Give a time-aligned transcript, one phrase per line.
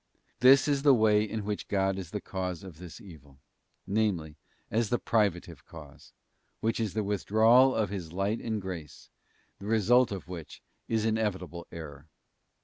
[0.39, 3.37] This is the way in which God is the cause of this evil;
[3.85, 4.35] namely,
[4.71, 6.11] as the privative cause,
[6.59, 9.11] which is the withdrawal of His light and grace,
[9.59, 12.07] the result of which is inevitable error.